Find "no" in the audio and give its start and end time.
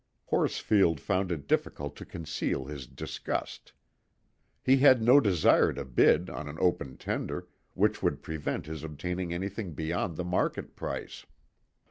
4.99-5.19